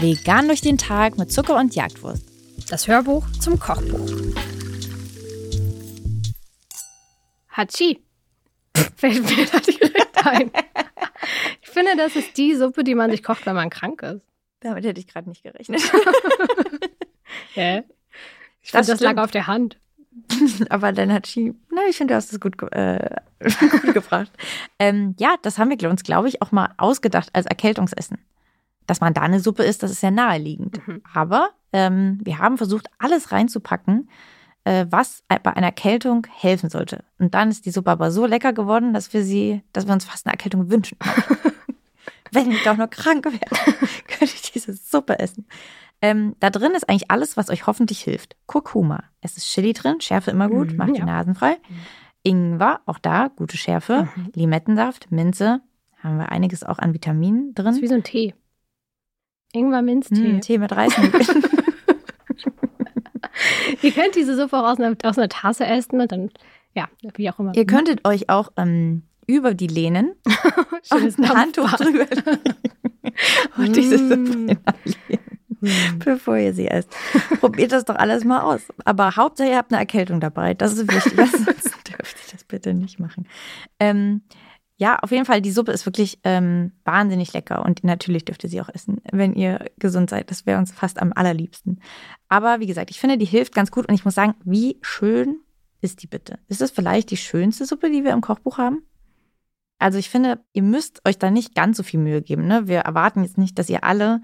[0.00, 2.22] Vegan durch den Tag mit Zucker und Jagdwurst.
[2.70, 4.10] Das Hörbuch zum Kochbuch.
[7.50, 8.02] Hachi.
[8.96, 10.50] Fällt mir da direkt ein.
[11.62, 14.22] Ich finde, das ist die Suppe, die man sich kocht, wenn man krank ist.
[14.60, 15.80] Damit hätte ich gerade nicht gerechnet.
[17.54, 17.82] Hä?
[18.62, 19.20] Ich finde, das, lag stimmt.
[19.20, 19.78] auf der Hand.
[20.70, 23.25] Aber dann hat sie, na, ich finde, du hast es gut, äh, gut
[23.92, 24.30] gebracht.
[24.78, 28.18] Ähm, ja, das haben wir uns, glaube ich, auch mal ausgedacht als Erkältungsessen.
[28.86, 30.86] Dass man da eine Suppe isst, das ist ja naheliegend.
[30.86, 31.02] Mhm.
[31.12, 34.08] Aber ähm, wir haben versucht, alles reinzupacken,
[34.64, 37.04] äh, was bei einer Erkältung helfen sollte.
[37.18, 40.04] Und dann ist die Suppe aber so lecker geworden, dass wir sie, dass wir uns
[40.04, 40.98] fast eine Erkältung wünschen.
[42.32, 43.74] Wenn ich doch nur krank wäre,
[44.08, 45.46] könnte ich diese Suppe essen.
[46.02, 48.36] Ähm, da drin ist eigentlich alles, was euch hoffentlich hilft.
[48.46, 49.04] Kurkuma.
[49.20, 51.06] Es ist Chili drin, Schärfe immer gut, Mhm, macht die ja.
[51.06, 51.56] Nasen frei.
[52.26, 54.08] Ingwer, auch da, gute Schärfe.
[54.16, 54.32] Mhm.
[54.34, 55.60] Limettensaft, Minze,
[56.02, 57.82] haben wir einiges auch an Vitaminen Das ist drin.
[57.82, 58.34] wie so ein Tee.
[59.52, 60.32] Ingwer-Minztee.
[60.34, 61.24] Mm, Tee mit Reisnudeln.
[63.82, 66.30] Ihr könnt diese Suppe auch aus einer, aus einer Tasse essen und dann,
[66.74, 67.54] ja, wie auch immer.
[67.54, 70.12] Ihr könntet euch auch ähm, über die lehnen
[70.82, 72.06] Schönes und ein Handtuch drüber
[73.58, 74.48] und diese Suppe Mm.
[74.48, 76.90] inhalieren, bevor ihr sie esst.
[77.40, 78.60] Probiert das doch alles mal aus.
[78.84, 80.52] Aber Hauptsache, ihr habt eine Erkältung dabei.
[80.54, 81.14] Das ist wichtig.
[81.16, 81.32] Das
[82.48, 83.26] bitte nicht machen.
[83.78, 84.22] Ähm,
[84.78, 87.64] ja, auf jeden Fall, die Suppe ist wirklich ähm, wahnsinnig lecker.
[87.64, 90.30] Und natürlich dürft ihr sie auch essen, wenn ihr gesund seid.
[90.30, 91.80] Das wäre uns fast am allerliebsten.
[92.28, 93.88] Aber wie gesagt, ich finde, die hilft ganz gut.
[93.88, 95.40] Und ich muss sagen, wie schön
[95.80, 96.38] ist die bitte?
[96.48, 98.82] Ist das vielleicht die schönste Suppe, die wir im Kochbuch haben?
[99.78, 102.46] Also ich finde, ihr müsst euch da nicht ganz so viel Mühe geben.
[102.46, 102.68] Ne?
[102.68, 104.20] Wir erwarten jetzt nicht, dass ihr alle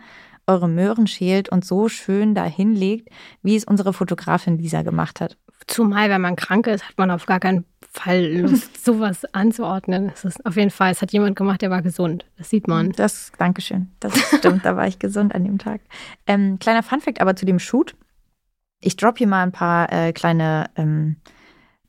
[0.46, 3.08] eure Möhren schält und so schön da hinlegt,
[3.42, 5.36] wie es unsere Fotografin Lisa gemacht hat.
[5.66, 10.10] Zumal, wenn man krank ist, hat man auf gar keinen Fall Lust, sowas anzuordnen.
[10.12, 12.26] Es ist auf jeden Fall, es hat jemand gemacht, der war gesund.
[12.36, 12.92] Das sieht man.
[12.92, 13.90] Das, Dankeschön.
[14.00, 15.80] Das stimmt, da war ich gesund an dem Tag.
[16.26, 17.94] Ähm, kleiner Funfact aber zu dem Shoot.
[18.80, 21.16] Ich drop hier mal ein paar äh, kleine, ähm,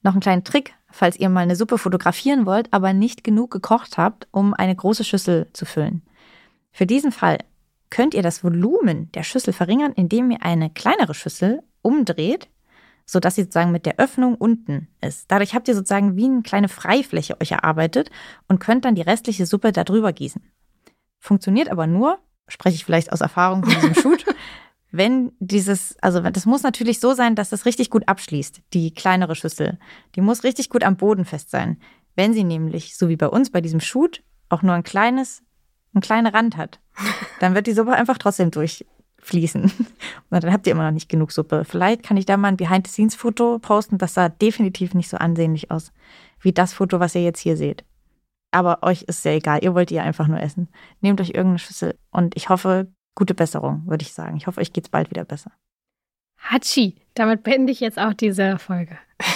[0.03, 3.97] noch einen kleinen Trick, falls ihr mal eine Suppe fotografieren wollt, aber nicht genug gekocht
[3.97, 6.03] habt, um eine große Schüssel zu füllen.
[6.71, 7.39] Für diesen Fall
[7.93, 12.49] könnt ihr das Volumen der Schüssel verringern, indem ihr eine kleinere Schüssel umdreht,
[13.05, 15.29] sodass sie sozusagen mit der Öffnung unten ist.
[15.29, 18.09] Dadurch habt ihr sozusagen wie eine kleine Freifläche euch erarbeitet
[18.47, 20.41] und könnt dann die restliche Suppe da drüber gießen.
[21.19, 22.17] Funktioniert aber nur,
[22.47, 24.25] spreche ich vielleicht aus Erfahrung von diesem Shoot,
[24.91, 29.35] wenn dieses, also das muss natürlich so sein, dass das richtig gut abschließt, die kleinere
[29.35, 29.77] Schüssel.
[30.15, 31.79] Die muss richtig gut am Boden fest sein.
[32.15, 35.42] Wenn sie nämlich, so wie bei uns bei diesem Shoot, auch nur ein kleines,
[35.93, 36.79] einen kleinen Rand hat,
[37.39, 39.63] dann wird die Suppe einfach trotzdem durchfließen.
[40.29, 41.65] Und dann habt ihr immer noch nicht genug Suppe.
[41.65, 43.97] Vielleicht kann ich da mal ein Behind-the-Scenes-Foto posten.
[43.97, 45.91] Das sah definitiv nicht so ansehnlich aus,
[46.41, 47.83] wie das Foto, was ihr jetzt hier seht.
[48.51, 49.63] Aber euch ist ja egal.
[49.63, 50.69] Ihr wollt ihr einfach nur essen.
[51.01, 51.97] Nehmt euch irgendeine Schüssel.
[52.11, 54.37] Und ich hoffe, gute Besserung, würde ich sagen.
[54.37, 55.51] Ich hoffe, euch geht's bald wieder besser.
[56.37, 56.95] Hatschi.
[57.15, 58.97] Damit beende ich jetzt auch diese Folge.